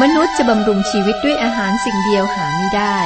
[0.00, 2.98] มนุษย์จะบำรุงชีวิตด้วยอาหารสิ่งเดียวหาไม่ได้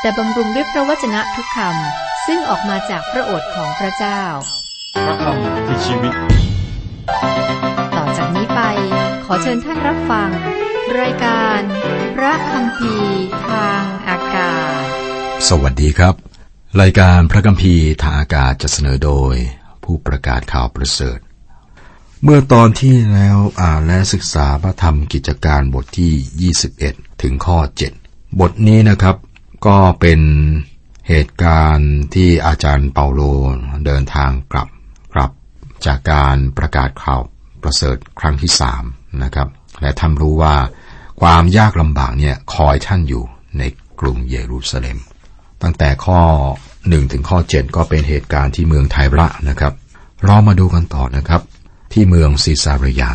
[0.00, 4.22] แต่บำรุงด้วยพระวจนะทุกคำซึ่งออกมาจากพระโอษฐ์ของพระเจ้า
[5.04, 6.14] พระคำคือชีวิต
[7.96, 8.60] ต่อจากนี้ไป
[9.24, 10.30] ขอเชิญท่านรับฟัง
[11.00, 11.60] รายการ
[12.16, 12.94] พระคำพี
[13.48, 14.84] ทางอากาศ
[15.48, 16.14] สวัสดีครับ
[16.80, 19.34] รายการพระคัมภีร์ทางอากาศจะเสนอโดย
[19.84, 21.18] ผู้ประกาศข่าวประเสริฐ
[22.22, 27.58] เมื่อตอนที่แล้วอ่านและศึกษาพระธรรมกิจการบทที่ 21 ถึงข้อ
[28.00, 29.16] 7 บทนี้นะครับ
[29.66, 30.20] ก็เป็น
[31.08, 33.20] เหตุการณ์ที่อาจารย์เปาโล
[33.86, 34.68] เดินทางกลับ
[35.14, 35.30] กลับ
[35.86, 37.22] จากการประกาศข่าว
[37.62, 38.84] ประเสริฐครั้งที่สาม
[39.22, 39.48] นะครับ
[39.80, 40.54] และท่านรู้ว่า
[41.20, 43.24] ความยากลำบากเนี่ยคอยท่านอยู่
[43.58, 43.62] ใน
[44.00, 44.98] กรุงเยรูซาเล็ม
[45.62, 46.20] ตั้งแต่ข้อ
[46.66, 49.74] 1 ถึงข้อ 7 ก็เป็นเหตุการณ์ที่เมืองไทระนะครับ
[50.24, 51.42] เรามาดูกันต่อนะครับ
[51.96, 53.12] ที่เมืองซีซารียา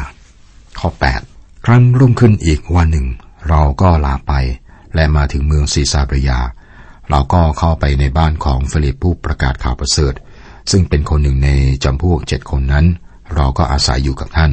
[0.80, 0.90] ข้อ
[1.28, 3.08] 8 ครั้นรุ่งขึ้นอีกวันหนึ่ง
[3.50, 4.34] เราก็ลาไป
[4.96, 6.40] และมาถึงเมืองซีซารียา
[7.10, 10.14] เราก็เข้าไปในบ้านของฟิลิปผู้ประกาศข่าวประเสริฐ
[10.72, 11.50] ซึ่งเป็นคนหนึ่งใน
[11.84, 12.86] จำพวกเจ็ดคนนั้น
[13.36, 14.52] เราก็อาศัยอยู่กับท่าน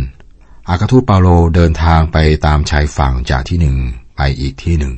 [0.69, 2.17] อัครทูตเปาโลเดินทางไป
[2.47, 3.77] ตามชายฝั่งจากที่หนึ่ง
[4.17, 4.95] ไปอีกที่หนึ่ง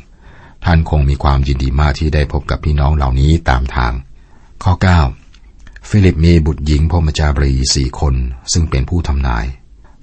[0.64, 3.92] ท่านคงมีความยินดีมากที่ได้พบกับพี่น้องเหล่านี้ตามทาง
[4.62, 5.27] ข้อ 9
[5.92, 8.14] ฟิลิปมีบุตรหญิงพรหมจารีสี่คน
[8.52, 9.46] ซึ่งเป็นผู้ทำนาย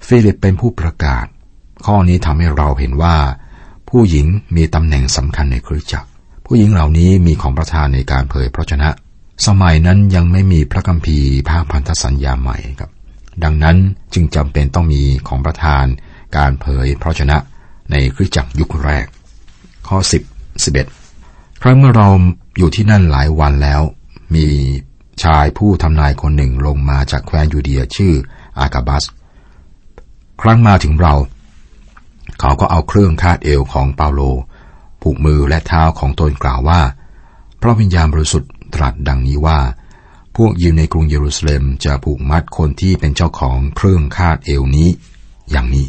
[0.06, 1.26] ฟิลิปเป็นผู้ประกาศ
[1.86, 3.16] ข้อนี้ทำให้เราเห็นว่า
[3.88, 4.26] ผู้หญิง
[4.56, 6.08] มีตำแหน่งสำคัญในคริสตจักร
[6.46, 8.88] ผู้หญิงเหล่านี้มีของประทานในการเผยพระวจนะ
[9.46, 12.90] สมัยนั้นยังไม่มีพระคัมภีร์ภาคพันธสัญญาใหม่ครับ
[13.44, 13.76] ดังนั้น
[14.14, 15.84] จึงจำเป็นต้องมีของประทาน
[16.36, 17.36] การเผยพระวจนะ
[17.90, 19.06] ในคริสตจักรยุคแรก
[19.88, 19.98] ข้อ
[20.54, 20.64] 10
[20.94, 22.08] 11 ครั้งเมื่อเรา
[22.58, 23.82] อยู่ที่นั่นหลายวันแล้ว
[24.34, 24.46] มี
[25.22, 28.14] ชายผู้ทำนายคนหนึ่งลงมาจากแคว้นยูเดียชื่อ
[28.58, 29.04] อากาบัส
[30.42, 31.14] ครั้งมาถึงเรา
[32.40, 34.20] เขาก็เอาเครื่องคาดเอวของเปาโล
[35.02, 36.80] ผูกมือและเท้าของตนกล่าวว่า
[37.60, 39.58] พระวิญญาณบริสุทธิ์ตรัสดังนี้ว่า
[40.36, 44.88] พวกยิวในกรุงเยรูซาเล็มจะผูกมัดคนที่เป็นเจ้าของเครื่องคาดเอวนี้
[45.50, 45.86] อย่างนี้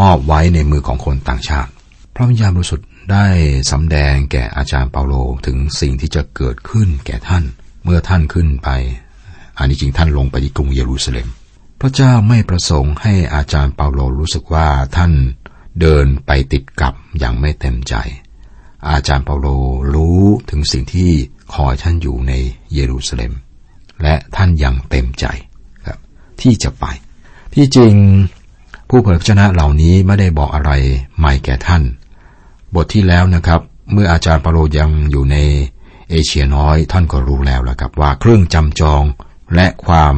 [0.00, 1.70] มอบไว้ในมือของคนต่างชาติ
[2.14, 3.26] พระวิญญาณบริสุทธิ์ได้
[3.70, 5.14] สำแดงแก่อาจารย์เปาโล
[5.46, 7.44] ถึงสิ่งที่จะเกิดขึ้นแก่ท่าน
[7.88, 8.68] มื่อท่านขึ้นไป
[9.58, 11.28] อันนี้จริงท่านลงไปที่กรุงเยรูซาเล็ม
[11.80, 15.12] พระเจ้าไม่ประสงค์ให้อาจารย์เปาโลรู้สึกว่าท่าน
[15.80, 17.94] เดินไปติดกับอย่างไม่เต็มใจ
[18.90, 19.46] อาจารย์เปาโล
[19.94, 21.10] รู้ถึงสิ่งที่
[21.54, 22.32] คอยท่านอยู่ใน
[22.74, 23.32] เยรูซาเล็ม
[24.02, 25.24] และท่านยังเต็มใจ
[25.86, 25.98] ครับ
[26.40, 26.84] ที่จะไป
[27.54, 27.94] ที่จริง
[28.88, 30.72] ผู้เผยพระชนะเหล่านี้ไม่ได้บอกอะไร
[31.18, 31.82] ใหม่แก่ท่าน
[32.74, 33.60] บทที่แล้วนะครับ
[33.92, 35.36] เมื่ออาจารย์เปาโลยังอยู่ใน
[36.10, 39.04] เอเชียน้อยท่านก็รู้แล้วละครับว่าเครื่องจำจอง
[39.54, 40.14] และความ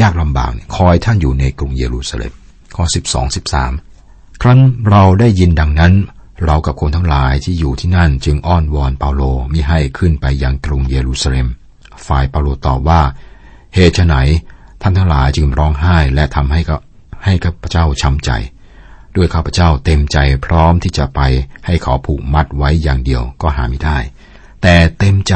[0.00, 2.32] ยากลำบากคอยท่านอยู่ในกรุงเยรูซาเล็ม
[2.76, 3.36] ข้อ 12
[3.84, 5.92] 13 ครั้นเราได้ยินดังนั้น
[6.44, 11.48] เรากับคนทั้งหลายที่อยู่ที่นั่นจึงอ้อนวอนเปาโลมิให้ขึ้นไปยังกรุงเยรูซาเล็ม
[12.06, 13.02] ฝ่ายเปาโลตอบว่า
[13.74, 14.16] เหตุไหน
[14.82, 16.76] ท่านทั้งหลายจึงร้องไห้และทำให้ก็
[17.24, 18.30] ให้ข้าพเจ้าช้ำใจ
[19.16, 21.20] ด้วยข้าพเจ้าเต็มใจพร้อมที่จะไป
[21.66, 23.98] ให้เขาผูกมัดไว้อย่างเดียวก็หาไม่ได้
[24.66, 25.34] แต่เต็มใจ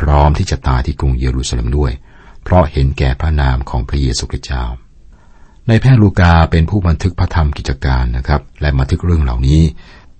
[0.00, 1.92] พร้อมที่จะตายที่กรุงเยรูซาเล็มด้วย
[2.44, 4.64] เพราะเห็นแก่พระนามของพระเยซูคริสต์เจ้า
[5.68, 9.60] ในแพทย์ลูกาเป็นผู้บันทึกพระธรรมกิจการนะครับ และบันทึกเรื่องเหล่านี้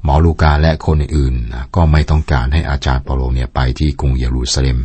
[0.03, 4.79] หมอลูกาและคนอื่นๆก็ไม่ต้องการให้อาจารย์เปาโลเนี่ยไปที่กรุงเยรูซาเล็ม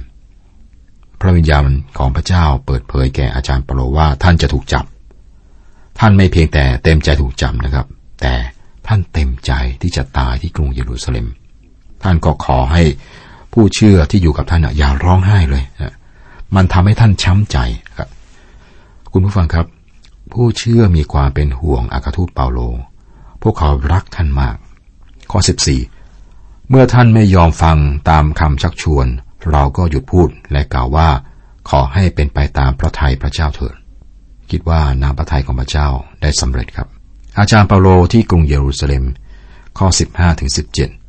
[1.19, 1.66] พระวิญญาณ
[1.97, 4.85] ของพระเจ้าเปิดเผยแก่อาจารย์เปาโลว่าท่านจะถูกจับ
[5.99, 7.85] ท่านไม่เพียงแต่เต็มใจถูกจับนะครับ
[8.22, 8.33] แต่
[8.88, 9.51] ท่านเต็มใจ
[9.81, 11.28] ที่จะตายที่กรุงเยรูซาเล็ม
[12.03, 12.83] ท่านก็ขอให้
[13.53, 15.63] ผู้เชื่อที่อยู่กับท่านอย่าร้องไห้เลย
[16.56, 17.57] มันทำให้ท่านช้ำใจ
[17.97, 18.09] ครับ
[19.12, 19.66] คุณผู้ฟังครับ
[20.34, 22.59] ผู้เชื่อมีความเป็นห่วงอากาทูตเปาโล
[23.41, 24.56] พวกเขารักท่านมาก
[25.31, 25.40] ข้อ
[26.03, 27.78] 14 เมื่อท่านไม่ยอมฟัง
[28.09, 29.07] ตามคำชักชวน
[29.51, 31.09] เราก็หยุดพูดและกล่าวว่า
[31.69, 33.75] ขอให้เป็นไปตามพระทัยพระเจ้าเถิด
[34.51, 35.88] คิดว่าน้ำพระทัยของพระเจ้า
[36.22, 36.88] ได้สำเร็จครับ
[37.38, 39.03] อาจารย์เปาโลที่กรุงเยรูซาเล็ม
[39.78, 41.01] ข้อ 15ถึง17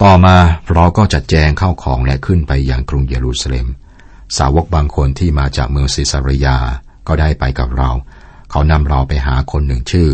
[0.00, 0.36] ต่อมา
[0.74, 3.66] เราก็จัดแจงเข้าของและขึ้นไปยังกรุงเยรูซาเล็ม
[4.38, 6.56] สาวกบางคนที่มาจากเมืองซิซาริยา
[7.06, 7.90] ก็ได้ไปกับเรา
[8.50, 10.08] เขานำเราไปหาคนหนึ่งชื่อ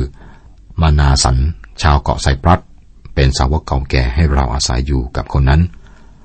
[0.80, 1.36] มานาสัน
[1.82, 2.60] ชาวเกาะไซปรัส
[3.14, 5.62] เป็นสาวกเก่าแก่ให้เราอาศัยอยู่กับคนนั้น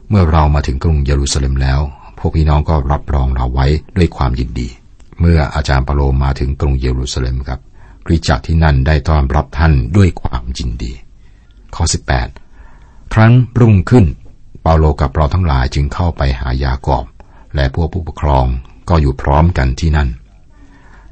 [0.09, 1.79] เมื่อเรามาถึงกรุงเยรูซาเล็มแล้ว
[2.17, 3.67] พวกพี่น้องก็รับรองเราไว้
[3.97, 4.69] ด้วยความยินดี
[5.19, 7.59] เมื่ออาจารย์เปโลมาถึงกรุงเยรูซาเล็มครับ
[8.05, 10.93] คริจักที่นั่นได้ต้อนรับท่านด้วยความยินดี
[11.75, 12.42] ข้อ 18
[13.13, 14.05] ครั้งรุ่งขึ้น
[14.61, 17.05] เปาโลกับเราทั้งหลายจึงเข้าไปหายากอบ
[17.55, 18.45] และพวกผู้ปกครอง
[18.89, 20.09] ก็อยู่พร้อมกันที่นั่น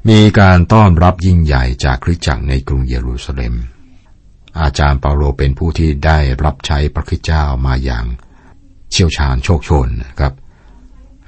[0.08, 3.54] มีการต้อนรับยิ่งใหญ่จากคริสตจักรในกรุงเยรูซาเล็ม
[4.60, 8.04] อาจารย์เปาโลเป็นผู้ที่ได้รับใช้พระคิดเจ้ามาอย่าง
[8.90, 10.32] เชี่ยวชาญโชคชนนะครับ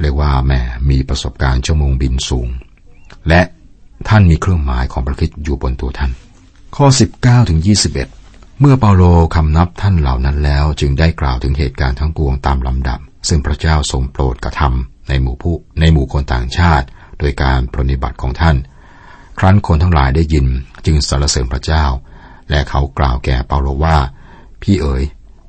[0.01, 0.61] เรียกว่าแม่
[0.91, 2.49] มีประสบการณ์ชั่วโมงบินสูง
[3.29, 3.41] และ
[4.09, 6.13] ท่านมีเครื่องหมายของพระคิดอยู่บนตัวท่าน
[6.77, 6.87] ข้อ
[7.19, 8.24] 19ถึง21
[8.61, 9.03] เมื่อเปาโล
[9.35, 12.99] คำนับท่านเหล่านั้นแล้วจึงได้กล่าวถึงเหตุการณ์ทั้งปวงตามลำดับ
[13.29, 16.87] ซึ่งพระเจ้าทรงโปรดกระทำในหมู่ผู้ในหมู่คนต่างชาติ
[17.19, 18.57] โดยการปรนิบัติของท่าน
[19.39, 20.47] ครั้นคนทั้งหลายได้ยิน
[20.87, 21.85] จึงสรรเสริญพระเจ้า
[22.51, 23.97] และเขากล่าวแก่เปาโลว่า
[24.63, 25.03] พี่เอ๋ย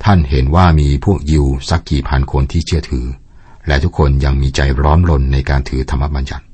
[0.03, 3.05] ท่านเห็นว่ามีพวกยิวสักกี่พันคนที่เชื่อถือ
[3.67, 6.45] และทุกคนยังมีใจร้อนรนในการถือธรรมบัญญัติ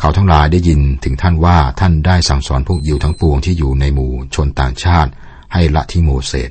[0.00, 5.10] เขาทั้งหลายได้ยินถึงท่านว่าท่านได้สั่งสอนพวกยิวทั้งปวงที่อยู่ในหมู่ชนต่างชาติ
[5.52, 6.50] ให้ละทิ้งโมเสส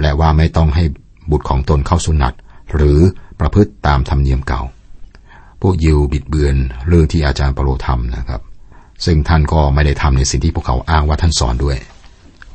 [0.00, 0.84] และว่าไม่ต้องให้
[1.30, 2.34] บุตรของตนเข้าสุนัต
[2.74, 2.98] หรือ
[3.40, 4.62] ประพฤติตามธรรมเนียมเก่า
[5.62, 6.56] พวกยิวบิดเบือน
[6.88, 8.40] เรื่องที่อาจารย์เปโลทำนะครับ
[9.04, 11.76] ซึ่งท่านก็ไม่ได้ทำในสิ่งที่พวกเขาอ้างว่าท่านสอนด้วย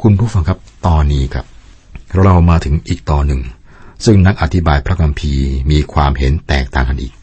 [0.02, 1.46] คุณผู้ฟังครับตอนนี้ครับ
[2.22, 3.42] เรามาถึงอีกตอนหนึ่ง
[4.06, 7.14] ซึ่งนักอธิบายพระคัมภีร์มีความเห็นแตกต่างกันอีก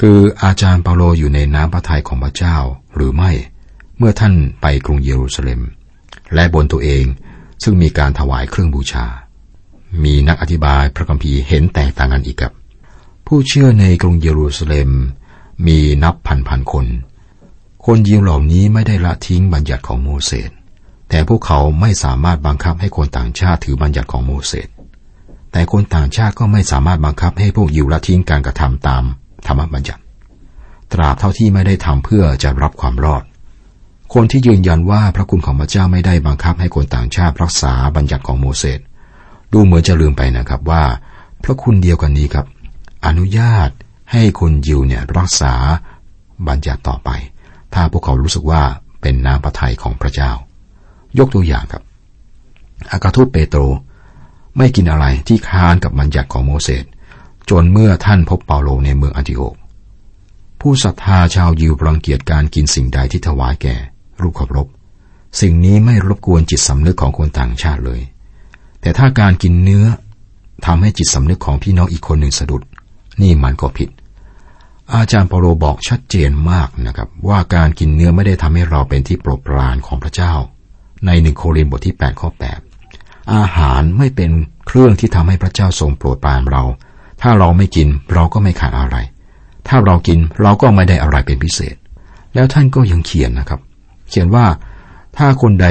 [0.00, 2.56] คืออาจารย์เปาโลอยู่ในน้ำพระทัยของพระเจ้า
[2.94, 3.30] หรือไม่
[3.98, 5.60] เมื่อท่านไปกรุงเยรูซาเล็ม
[6.34, 7.04] และบนตัวเอง
[7.62, 9.06] ซึ่งมีการถวายเครื่องบูชา
[10.04, 12.52] มีนักอธิบายพระคัมภีร์เห็นแตกต่างกันอีกครับ
[13.26, 14.90] ผู้เชื่อในกรุงเยรูซาเล็ม
[15.66, 16.86] มีนับพันพันคน
[17.86, 20.50] คนยิวเหล่านี้ไม่ได้ละทิ้งบัญญัติของโมเสส
[21.08, 24.68] แต่พวกเขาไม่สามารถบังคับให้คนต่างชาติถือบัญญัติของโมเสส
[25.52, 29.04] แต่คนต่างชาติก็ไม่สามารถบังคับให้พวกยิวละทิ้งการกระทำตาม
[29.46, 30.02] ธรรมบัญญัติ
[30.92, 33.22] ตราบเท่าที่ไม่ได้ทำเพื่อจะรับความรอด
[34.14, 38.80] คนที่ยืนยันว่าพระคุณของพระเจ้าไม่ได้บังคับให้คนต่างชาติรักษาบัญญัติของโมเสส
[39.52, 40.82] ดูเหมือนจะลืมไปนะครับว่า
[41.44, 42.46] พระคุณเดียวกันนี้ครับ
[43.06, 43.70] อนุญาต
[44.12, 45.54] ให้คนยิวเนี่ยรักษา
[46.48, 47.10] บัญญัติต่อไป
[47.74, 48.62] ถ้าพวกเขารู้สึกว่า
[49.00, 50.30] เป็นน้ำพระทัยของพระเจ้า
[51.18, 51.82] ยกตัวอย่างครับ
[52.90, 53.60] อากาทูตเปโตร
[54.56, 56.84] ไม่กินอะไรที่ค้านกับบัญญัติของโมเสส
[57.50, 59.54] จนเมื่อท่านพบเปาโลในเมืองอันติโอก
[60.60, 63.76] ผู้ศรัทธาชาวยิวรังเกียจการกินสิ่งใดที่ถวายแก่
[64.22, 64.68] รูปเคารพ
[65.40, 68.00] สิ่งนี้ไม่รบกวนจิตสำนึกของคนต่างชาติเลย
[68.80, 69.84] แต่ถ้าการกินเนื้อ
[70.66, 72.62] ทำให้จิตสำนึกของพี่น้องอีกคนหนึ่งสะดุด
[73.22, 73.90] นี่มันก็ผิด
[74.94, 80.32] อาจารย์เปโลบอกชัดเจนมากนะครับ ว่าการกินเนื้อไม่ได้ทำให้เราเป็นที่โปรดปรานของพระเจ้า
[81.06, 82.28] ในหนึ่งโครินธ์บทที่8ข้อ
[82.80, 84.30] 8อาหารไม่เป็น
[84.66, 86.62] เครื่องที่ทำให้พระเจ้าทรงโปรดปรานเรา
[87.22, 88.96] ถ้าเราไม่กินเราก็ไม่ขาดอะไร
[89.68, 91.76] ถ้าเรากินเราก็ไม่ได้อะไรเป็นพิเศษ
[92.34, 93.60] แล้วท่านก็ยังเขียนนะครับ
[94.08, 94.46] เขียนว่า
[95.16, 95.66] ถ้าคนใด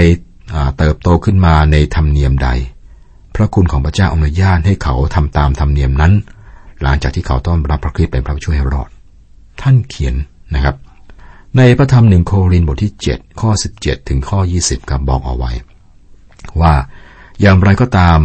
[0.77, 2.49] เติบโตขึ้นมาในธรรมเนียมใด
[3.35, 6.13] พระคุณของพระเจ้าอนุญาตให้เขาทำตามธรรมเนียมนั้น
[6.81, 8.89] หลังจากที่เขาต้อนรับพระคริสต์เป็นพระช่วยให้รอด
[9.61, 10.15] ท่านเขียน
[10.53, 10.75] นะครับ
[11.57, 15.51] ในพระธรรมหนึ่งโครินธ์บทที่ 7 ข้อ 17 ถึงข้อ 20กับบอกเอาไว้
[16.61, 16.73] ว่า
[17.41, 18.19] อย่างไรก็ตาม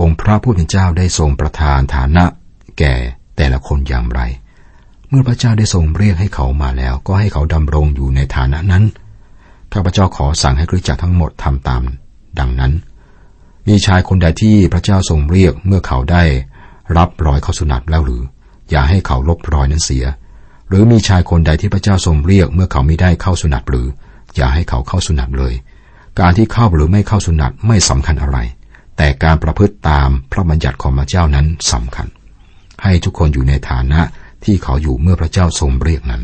[0.00, 2.24] องค์พระผู้เป็นเจ้าได้ทรงประทานฐานะ
[2.78, 2.94] แก่
[3.36, 4.20] แต่ละคนอย่างไร
[5.08, 8.84] เมื่อพระเจ้าได้ทรงเรียกให้เขามาแล้ว ก็ให้เขาดำรงอยู่ในฐานะนั้น
[9.72, 11.82] ข้าพเจ้าขอสั่งให้คริสตจักรทั้งหมดทำตาม
[12.38, 12.72] ดังนั้น
[13.68, 16.22] มีชายคนใดที่พระเจ้าทรงเรียกเมื่อเขาได้
[16.96, 18.22] รับรอยเข้าสุนัตแล้วหรือ
[18.70, 20.04] อย่าให้เขาลบรอยนั้นเสีย
[20.68, 23.86] หรือมีชายคนใดที่พระเจ้าทรงเรียกเมื่อเขาไม่ได้เข้าสุนัตหรือ
[24.36, 25.54] อย่าให้เขาเข้าสุนัตเลย
[26.20, 28.38] การที่เข้าหรือไม่เข้าสุนัตไม่สำคัญอะไร
[28.96, 32.06] แต่การประพฤติตามพระบัญญัติของพระเจ้านั้นสำคัญ
[32.82, 34.00] ให้ทุกคนอยู่ในฐานะ
[34.44, 36.22] ที่เขาอยู่เมื่อพระเจ้าทรงเรียกนั้น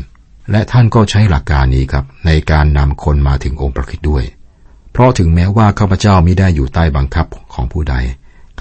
[0.51, 4.23] และท่านก็ใช้หลักการนี้ครับ ในการนำคนมาถึงองค์พระคริสต์ด้วย
[4.91, 7.95] เพราะถึงแม้ว่าข้าพเจ้ามิได้อยู่ใต้บังคับของผู้ใด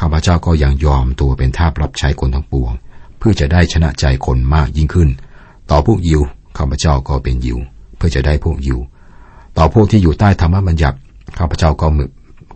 [0.00, 2.72] ข้าพเจ้าก็ยังยอมตัวเป็นทาสรับใช้คนทั้งปวง
[3.18, 5.08] เพื่อจะได้ชนะใจคนมากยิ่งขึ้น
[5.70, 6.22] ต่อพวกยิว
[6.58, 7.58] ข้าพเจ้าก็เป็นยิว
[7.96, 8.78] เพื่อจะได้พวกยิว
[9.58, 10.96] ต่อพวกที่อยู่ใต้ธรรมบัญญัติ
[11.38, 12.08] ข้าพเจ้าก็มือ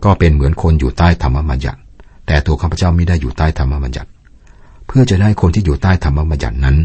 [0.05, 1.79] ก็เป็นเหมือนคนอยู่ใต้ธรรมบัญญัติ
[2.27, 4.09] แต่ตัวข้าพเจ้าไม่ได้อยู่ใต้ธรรมบัญญัติ
[4.87, 6.77] เพื่อจะได้คนที่อยู่ใต้ธรรมบัญญัตินั้น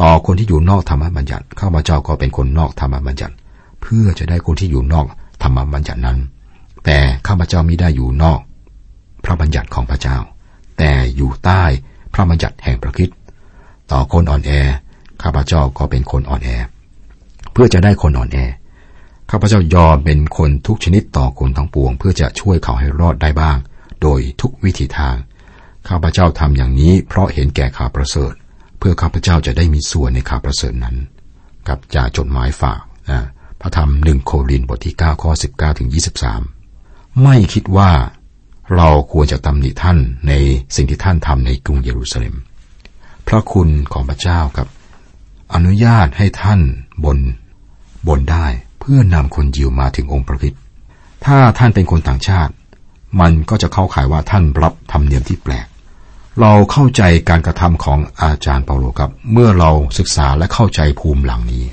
[0.00, 3.34] ต่อคนที่อยู่นอกธรรมบัญญัติข้าพเจ้าก็เป็นคนนอกธรรมบัญญัติ
[3.82, 5.06] เพื่อจะได้คนที่อยู่นอก
[5.42, 6.18] ธรรมบัญญัตินั้น
[6.84, 8.40] แต่ข้าพเจ้าม่ได้อยู่นอก
[9.24, 10.18] พระบัญญัติของพระเจ้า
[10.78, 11.62] แต่อยู่ใต้
[12.12, 13.10] พระบัญญัติแห่งพระคิด
[13.92, 14.50] ต่อคนอ่อนแอ
[15.22, 16.48] ข้าพเจ้าก็เป็นคนอ่อนแอ
[17.52, 18.38] เพื่อจะได้คนอ่อนแอ
[19.30, 23.56] ข้าพเจ้ายอมเป็นคนทุกชนิดต่อคนทั้งปวง เพื่อจะช่วยเขาให้รอดได้บ้าง
[24.02, 25.16] โดยทุกวิธีทาง
[25.88, 28.32] ข้าพเจ้าทำอย่างนี้เพราะเห็นแก่ข่าวประเสริฐ
[28.78, 30.96] เพื่อข้าพเจ้าจะได้มีส่วนในข่าวประเสริฐนั้น
[31.68, 32.80] กับจากจดหมายฝาก
[33.10, 33.22] นะ
[33.60, 35.88] พระธรรมหนึ่งโครินบทที่ 9 ข้อ 19 ถึง
[36.54, 37.90] 23 ไม่คิดว่า
[38.76, 40.32] เราควรจะตำหนิท่านใน
[40.76, 42.34] สิ่งที่ท่านทำในกรุงเยรูซาเล็ม
[43.28, 44.68] พระคุณของพระเจ้าครับ
[45.54, 46.60] อนุญาตให้ท่าน
[47.04, 47.18] บน
[48.08, 48.46] บนได้
[48.80, 50.54] เพื่อนำคนยิวมาถึงองค์พระคิด
[51.24, 52.52] ถ้าท่านเป็นคนต่างชาติ
[53.20, 55.66] มันก็จะเข้าข่ายว่าท่านรับธรรมเนียมที่แปลก
[56.40, 61.64] เราเข้าใจการกระทำของอาจารย์เปาโลครับ เมื่อเราศึกษาและเข้าใจภูมิหลังนี้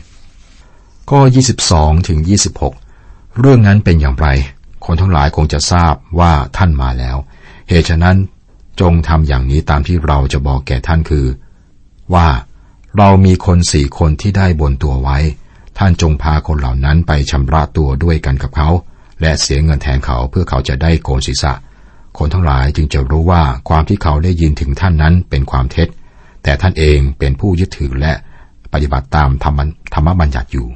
[1.11, 1.19] ก็
[1.63, 2.19] 22 ถึง
[2.79, 4.27] 26 เรื่องนั้นเป็นอย่างไร
[4.85, 7.17] คนทั้งหลายคงจะทราบว่าท่านมาแล้ว
[7.69, 8.17] เหตุฉะนั้น
[8.81, 11.25] จงทำอย่างนี้ตามที่เราจะบอกแก่ท่านคือ
[12.13, 12.27] ว่า
[12.97, 15.17] เรามีคนสี่คนที่ได้บนตัวไว้
[15.77, 18.69] ท่านจงพาคนเหล่านั้นไปชำระตัวด้วยกันกับเขา
[19.21, 21.53] และเสียเงินแทนเขาเพื่อเขาจะได้โกนศีรษะ
[22.17, 25.87] คนทั้งหลายจึงจะรู้ว่าความที่เขาได้ยินถึงท่านนั้นเป็นความเท็จ
[26.43, 28.13] แต่ท่านเองเป็นผู้ยึดถือและ
[28.73, 29.59] ปฏิบัติตามธรรม
[29.93, 30.67] ธรรมบัญญัติอยู่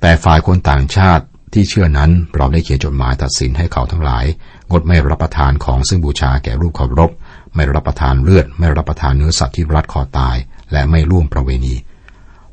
[0.00, 4.24] แต่ฝ่ายคนต่างชาติที่เชื่อนั้นเราได้เขียนจดหมายตัดสินให้เขาทั้งหลาย
[4.70, 7.10] งดไม่รับประทานของซึ่งบูชาแก่รูปเคารพ
[7.54, 10.36] ไม่รับประทานเลือด ไม่รับประทานเนื้อสัตว์ที่รัดคอตาย
[10.72, 11.74] และไม่ร่วมประเวณี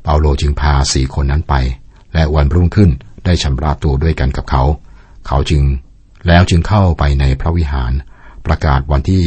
[0.02, 1.54] เปาโลจึงพาสี่คนนั้นไป
[2.14, 2.90] และวันรุ่งขึ้น
[3.24, 4.62] ได้ชำระตัวด้วยกันกับเขา
[5.26, 5.62] เขาจึง
[6.26, 7.92] แล้วจึงเข้าไปในพระวิหาร
[8.46, 9.24] ประกาศวันที่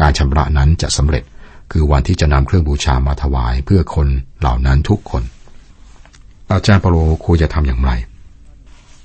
[0.00, 1.24] การชำระนั้นจะสำเร็จ
[1.72, 4.08] คือวันที่จะนำเครื่องบูชามาถวายเพื่อคน
[4.40, 5.22] เหล่านั้นทุกคน
[6.50, 7.92] อาจารย์เปโลควรจะทำอย่างไร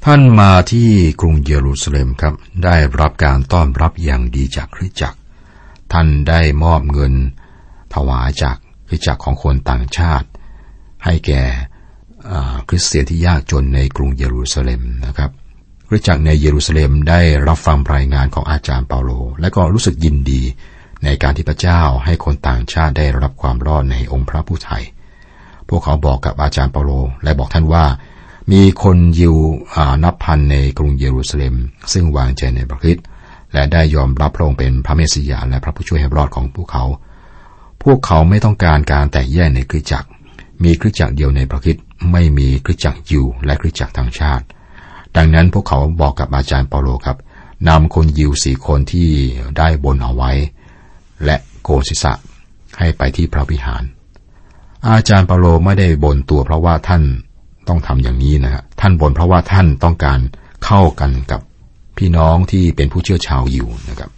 [0.06, 0.90] ท่านมาที่
[1.22, 5.20] กรุงเยรูซาเล็มครับ ได้รับการต้อนรับอย่างดีจากคริสตจักร
[5.94, 7.14] ท่านได้มอบเงิน
[7.96, 8.58] ถวายจาก
[8.88, 10.28] คริสตจักรของคนต่างชาติ
[11.06, 11.44] ให้แก่
[12.70, 15.32] คริสเตียนที่ยากจนในกรุงเยรูซาเล็มนะครับ
[15.90, 19.12] คริสตจักรในเยรูซาเล็มได้รับฟังรายงานของอาจารย์เปาโล
[19.42, 20.42] และก็รู้สึกยินดี
[21.04, 24.84] ในการที่พระเจ้าให้คนต่างชาติได้รับความรอดในองค์พระผู้ไทย
[25.70, 26.92] พวกเขาบอกกับอาจารย์เปาโล
[27.24, 27.86] และบอกท่านว่า
[28.52, 29.36] มีคนยิว
[30.04, 31.56] นับพันในกรุงเยรูซาเล็ม
[31.94, 33.06] ซึ่งวางใจในพระคริสต์
[33.54, 36.86] และได้ยอมรับพระองค์เป็นพระเมสสิยาและพระผู้ช่วยให้รอดของพวกเขา
[37.84, 40.10] พวกเขาไม่ต้องการการแตกแยกในคริสตจักร
[40.64, 44.46] มีคริสตจักรเดียวในพระคริสต์ไม่มีคริสตจักรยิวและคริสตจักรทางชาติ
[45.18, 47.18] ดังนั้นพวกเขาบอกกับอาจารย์เปาโลครับ
[47.70, 49.10] นำคนยิวสี่คนที่
[49.58, 50.32] ได้บนเอาไว้
[51.26, 52.14] และโกนศีรษะ
[52.80, 53.84] ให้ไปที่พระวิหาร
[54.88, 57.04] อาจารย์เปาโลไม่ได้บนตัวเพราะว่าท่าน
[57.68, 60.20] ต้องทำอย่างนี้นะฮะท่านบนเพราะว่าท่านต้องการ
[60.66, 61.42] เข้ากันกับ
[61.98, 64.10] พี่น้องที่เป็นผู้เชื่อชาวยิวนะครับ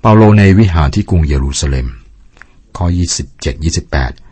[0.00, 1.86] เปาโลในวิหารที่กรุงเยรูซาเล็ม
[2.76, 2.86] ข้อ
[3.62, 4.27] 27-28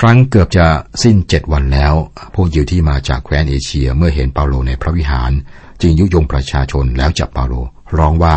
[0.00, 0.66] ครั้งเกือบจะ
[1.02, 1.94] สิ้นเจ็ดวันแล้ว
[2.34, 5.32] พวกยิวที่มาจากแคว้นเอเชียเมื่อเห็นเปาโลในพระวิหาร
[5.80, 7.54] จึงยุยงประชาชนแล้วจับเปาโล
[7.98, 8.34] ร้องว่า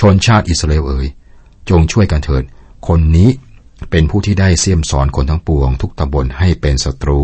[0.00, 1.06] ชนชาติอิสราเอลเอ๋ย
[1.70, 2.44] จงช่วยกันเถิด
[2.88, 3.30] คนนี้
[3.90, 7.20] เป็นผู้ที่ได้เสี่ยมสอนคนทั้งปวง ทุกตำบลให้เป็นศัตรู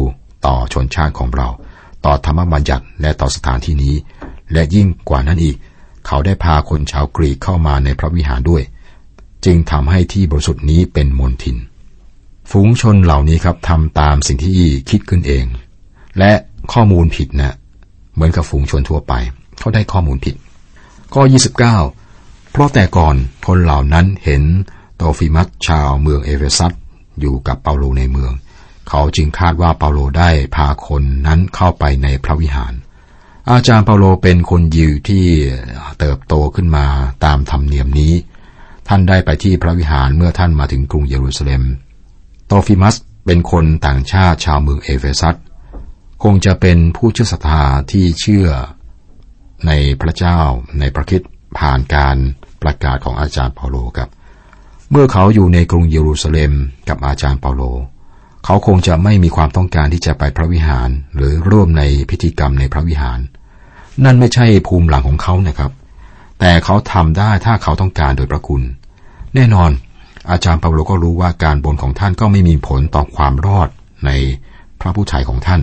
[0.47, 1.49] ต่อชนชาติของเรา
[2.05, 3.95] ต่อธรรมบัญญัติและต่อสถานที่นี้
[4.53, 5.57] และยิ่งกว่านั้นอีก
[6.07, 8.63] เขาได้พาคนชาวกรีกเข้ามาในพระวิหารด้วย
[9.45, 11.57] จึงทำให้ที่บริสุทธิ์นี้เป็นมลทิน
[12.51, 14.59] ฝูงชนเหล่านี้ครับทำตามสิ่งที่
[14.91, 15.45] คิดขึ้นเอง
[16.19, 16.33] และ
[16.73, 17.55] ข้อมูลผิดนะ
[18.15, 19.13] เหมือนกับฝูงชนทั่วไป
[19.59, 20.35] เขาได้ข้อมูลผิด
[21.15, 21.23] ข้อ
[21.87, 24.43] 29 เพราะแต่ก่อนคนเหล่านั้นเห็น
[24.97, 26.73] โตรฟีมัสชาวเมืองเอเฟซัส
[27.21, 28.33] อยู่กับเปาโลในเมือง
[28.89, 32.73] เขาจึงคาดว่าเปาโลได้พาคนนั้นเข้าไปในพระวิหาร
[33.51, 35.25] อาจารย์เปาโลเป็นคนยิวที่
[35.99, 36.87] เติบโตขึ้นมา
[37.25, 38.13] ตามธรรมเนียมนี้
[38.89, 41.63] ท่านได้ไปที่พระวิหารเมื่อท่านมาถึงกรุงเยรูซาเล็ม
[42.49, 45.37] โตรฟีมัสเป็นคนต่างชาติชาวเมืองเอเฟซัส
[46.23, 48.49] คงจะเป็นผู้เชื่อศรัทธาที่เชื่อ
[49.67, 50.41] ในพระเจ้า
[50.79, 51.23] ในพระคริสต์
[51.59, 52.17] ผ่านการ
[52.63, 54.11] ประกาศของอาจารย์เปาโลครับ
[54.91, 56.53] เมื่อเขาอยู่ในกรุงเยรูซาเล็ม
[56.89, 57.63] กับอาจารย์เปาโล
[58.45, 63.19] เขาคงจะไม่มีความต้องการที่จะไปพระวิหารหรือร่วมในพิธีกรรมในพระวิหาร
[64.05, 65.73] นั่นไม่ใช่ภูมิหลังของเขานะครับ
[66.41, 68.63] แต่เขาทำได้ถ้าเขาต้องการโดยพระคุณ
[69.35, 69.71] แน่นอน
[70.31, 73.69] อาจารย์เปาโลก็รู้ว่าการบ่นของท่านก็ไม่มีผลต่อความรอด
[74.07, 74.11] ใน
[74.81, 75.61] พระผู้ไทยของท่าน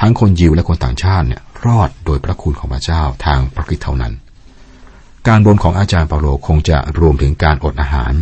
[0.00, 4.12] ทั้งคนยิวและคนต่างชาติเนี่ยรอดโดยพระคุณของพระเจ้าทางพระคิดเท่านั้น
[5.28, 8.12] การบ่นของอาจารย์เปาโลคงจะรวมถึงการอดอาหาร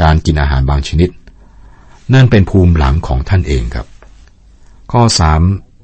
[0.00, 1.10] การกินอาหารบางชนิด
[2.14, 3.86] นั่นเป็นภูมิหลังของท่านเองครับ
[4.92, 5.02] ข้อ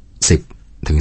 [0.04, 0.98] 30ถึง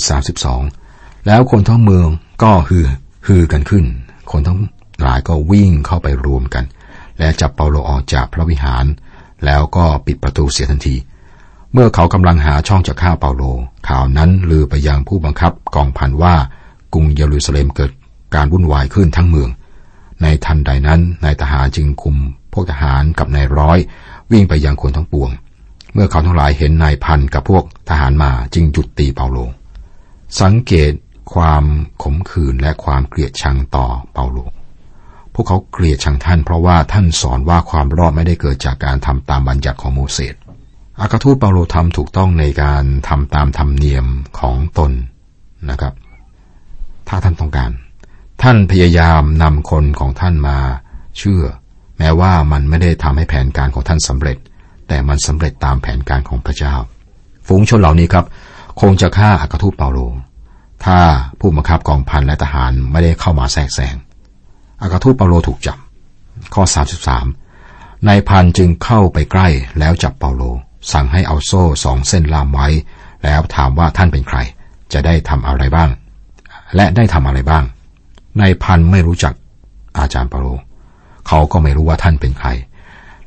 [0.61, 2.07] 32 แล้วคนทั้งเมือง
[2.43, 2.87] ก็ฮือ
[3.27, 3.85] ฮือกันขึ้น
[4.31, 4.59] คนทั้ง
[5.01, 6.63] หลายก็วิ่งเข้าไปรวมกัน
[7.19, 8.85] และจับเปาโลออกจากพระวิหาร
[9.45, 10.95] แล้วก็ปิดประตูเสียทันที
[11.73, 13.43] เมื่อเขากำลังหาช่องจะฆ่าเปาโล
[13.87, 16.35] ข่าวนั้นลือไปยังผู้บังคับกองพันว่า
[16.93, 17.91] กรุงเยรูซาเล็มเกิด
[18.35, 19.49] การวุ่นวายขึ้นทั้งเมือง
[20.21, 22.15] ในทันใดนั้นนายทหารจึงคุม
[22.53, 23.77] พวกทหารกับนายร้อย
[24.31, 25.29] วิ่งไปยังคนทั้งปวง
[25.93, 29.37] เมื่อเขาทั้งหลายเห็นนายพันกับพวกทหารมาจึงหยุดตีเปาโล
[30.41, 30.91] สังเกต
[31.33, 31.63] ความ
[32.03, 34.37] ขมขื่นและความเกลียดชังต่อเปาโล
[35.39, 40.35] พวกเขาเกลียดชังท่านเพราะว่าท่านสอนว่าความรอดไม่ได้เกิดจากการทำตามบัญญัติของโมเสส
[40.99, 44.05] อากาทูตเปาโลทำถูกต้องในการทำตามธรรมเนียม
[44.39, 44.91] ของตน
[45.69, 45.93] นะครับ
[47.07, 47.71] ถ้าท่านต้องการ
[48.41, 50.57] ท่านพยายามนำคนของท่านมา
[51.17, 51.43] เชื่อ
[51.97, 54.37] แม้ว่ามันไม่ได้ทำให้แผนการของท่านสำเร็จ
[54.87, 56.75] แต่มันสำเร็จตามแผนการของพระเจ้า
[57.47, 58.25] ฝูงชนเหล่านี้ครับ
[58.81, 59.99] คงจะฆ่าอัครทูตเปาโล
[60.85, 60.99] ถ้า
[61.39, 63.95] ผู้บังคับกองพันและทหารไม่ได้เข้ามาแทรกแซง
[64.81, 65.77] อัครทูตเปาโลถูกจับ
[66.53, 66.63] ข้อ
[67.35, 69.47] 33นายพันจึงเข้าไปใกล้
[69.79, 70.43] แล้วจับเปาโล
[70.93, 72.67] สั่งให้เอาโซ่สองเส้นล่ามไว้
[73.23, 74.37] แล้วถามว่าท่านเป็นใคร
[74.93, 75.89] จะได้ทำอะไรบ้าง
[76.75, 77.63] และได้ทำอะไรบ้าง
[78.39, 79.33] นายพันไม่รู้จัก
[79.97, 80.47] อาจารย์เปาโล
[81.27, 82.49] เขาก็ไม่รู้ว่าท่านเป็นใคร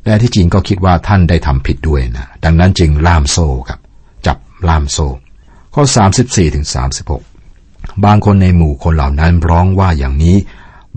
[0.04, 3.80] และที่จริงก็คิดว่าท่านได้ทำผิดด้วยนะ ดังนั้นจึงล่ามโซ่ครับ
[4.26, 4.38] จับ
[4.68, 5.06] ล่ามโซ่
[5.74, 5.82] ข้อ
[6.20, 6.66] 34ถึง
[7.34, 10.36] 36 บางคนในหมู่คนเหล่านั้นร้องว่าอย่างนี้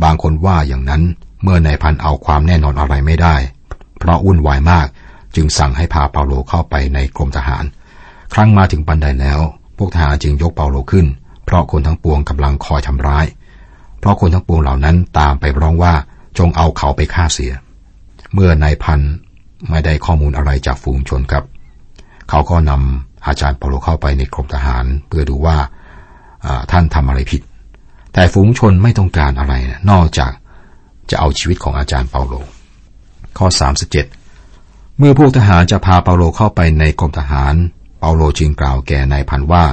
[0.03, 1.01] บางคนว่าอย่างนั้น
[1.43, 3.35] เมื่อนายพันเอาความแน่นอนอะไรไม่ได้
[3.99, 4.87] เพราะวุ่นวายมาก
[5.35, 7.63] จึงสั่งให้พาเปาโลเข้าไปในกรมทหาร
[8.33, 9.39] ครั้งมาถึงบันไดแล้ว
[9.77, 11.07] พวกทหารจึงยกเปาโลขึ้น
[11.45, 13.25] เพราะคนทั้งปวงกำลังคอยทำร้าย
[13.99, 15.93] เพราะคนทั้งปวงเหล่านั้นตามไปร้องว่า
[16.37, 17.53] จงเอาเขาไปฆ่าเสีย
[18.33, 18.99] เมื่อนายพัน
[19.69, 21.43] ไม่ได้ข้อมูลอะไรจากฝูงชนครับ
[22.29, 25.57] เขาก็นำอาจารย์เปาโลเข้าไปในกรมทหาร เพื่อดูว่า
[26.71, 27.41] ท่านทำอะไรผิด
[28.13, 29.53] แต่ฝูงชนไม่ต้องการอะไร
[29.91, 30.31] นอกจาก
[31.09, 32.33] จะเอาชีวิตของอาจารย์เปาโล
[33.37, 33.47] ข้อ
[34.23, 37.55] 37 เมื่อพวกทหารจะพาเปาโลเข้าไปในกรมทหาร
[37.99, 39.63] เปาโลจึงกล่าวแก่นายพันว่า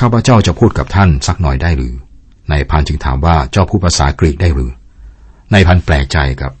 [0.00, 1.94] ข้าพเจ้าจะพูดกับท่านสักหน่อยได้หรือ
[2.50, 4.70] นายพันจึงถามว่าเจ้าพูดภาษากรีกได้หรือ
[5.52, 6.52] นายพันแปลกใจกับ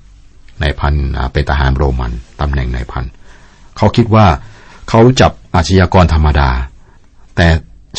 [0.62, 0.94] นายพัน
[1.32, 3.04] เป็นทหารโรมันตำแหน่งนายพัน
[3.76, 4.26] เขาคิดว่า
[4.88, 6.50] เขาจับอาชญากรธรรมดา
[7.36, 7.48] แต่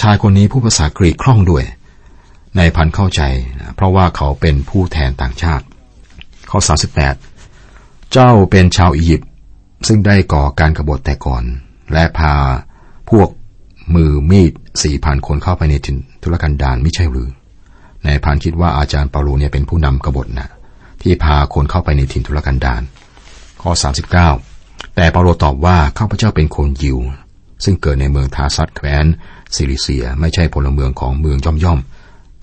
[0.02, 1.64] ชายคนนี้พูดภาษากรีกคล่องด้วย
[2.58, 3.22] นายพันเข้าใจ
[3.76, 5.66] เพราะว่าเขาเป็นผู้แทนต่างชาติ
[6.50, 6.60] ข้อ
[7.36, 9.30] 38 เจ้าเป็นชาวอียิปต์
[9.88, 11.44] ซึ่งได้ก่อการกรบฏแต่ก่อน
[11.94, 12.34] และพา
[13.10, 13.30] พวก
[13.96, 14.52] มือมีด
[14.84, 17.30] สี่พันคนเข้าไปในถิ่นทุรกันดารไม่ใช่หรือ
[18.06, 20.48] นายพานคิดว่าอาจารย์เปาโลเนี่ยเป็นผู้นำกบฏนะ
[21.02, 22.82] ที่พาคนเข้าไปในถิ่นทุรกันดาร
[23.62, 23.72] ข้อ
[24.34, 26.98] 39 แต่เปาโลตอบว่าข้าพเจ้าเป็นคนยิว
[27.64, 29.06] ซึ่งเกิดในเมืองทาร์ซัสแคว้น
[29.56, 31.80] ซิลิเซีย ไม่ใช่พลเมืองของเมืองย่อมย่อม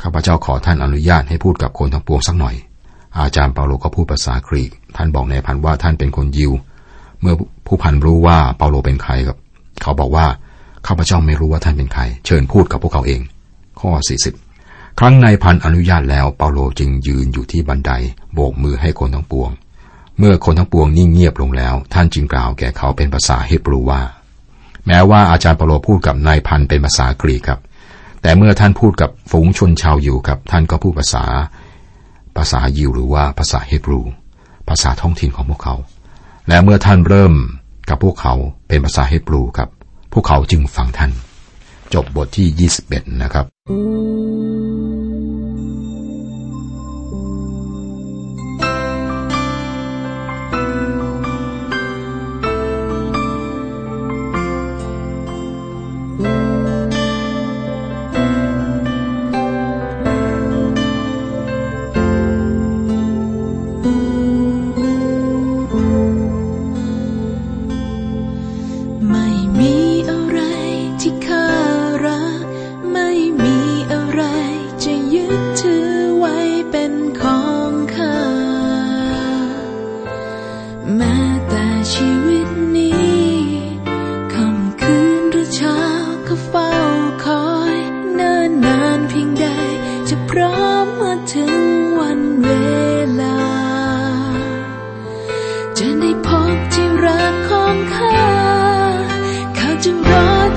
[0.03, 2.55] ข้าพเจ้าขอท่านอนุญาตให้พูดกับคนทั้งปวงสักหน่อย
[3.19, 6.53] อาจารย์เปาโลก็พูดภาษากรีก ท่านบอกนายพันว่าท่านเป็นคนยิว
[7.21, 7.35] เมื่อ
[7.67, 9.39] ผู้พันรู้ว่าเปาโลเป็นใครครับ
[9.83, 10.27] เขาบอกว่า
[10.87, 13.21] ข้าพเจ้าไม่รู้ว่าท่านเป็นใคร เชิญพูดกับพวกเขาเอง
[13.81, 13.91] ข้อ
[14.45, 17.93] 40 ครั้นนายพันอนุญาตแล้วเปาโลจึงยืนอยู่ที่บันได
[18.35, 19.51] โบกมือให้คนทั้งปวง
[20.19, 24.03] เมื่อคนทั้งปวงนิ่งเงียบลงแล้ว ท่านจึงกล่าวแก่เขาเป็นภาษาเฮบรูว่า
[24.87, 27.61] แม้ว่าอาจารย์เปาโลพูดกับนายพันเป็นภาษากรีกครับ
[28.25, 31.25] แต่เมื่อท่านพูดกับฝูงชนชาวยิวครับ ท่านก็พูดภาษา
[32.37, 34.01] ภาษายิวหรือว่าภาษาเฮบรู
[34.69, 35.75] ภาษาท้องถิ่นของพวกเขา
[36.49, 37.35] และเมื่อท่านเริ่ม
[37.89, 38.35] กับพวกเขา
[38.69, 39.69] เป็นภาษาเฮบรูครับ
[40.13, 41.13] พวกเขาจึงฟังท่าน
[41.95, 43.45] จบบทที่ 21 นะครับ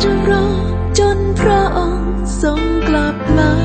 [0.04, 0.48] จะรอ
[1.00, 3.57] จนพระองค์ทรงกลับมา